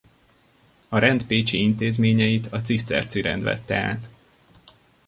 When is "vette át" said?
3.43-4.09